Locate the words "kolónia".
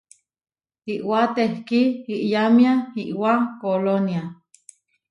3.61-4.21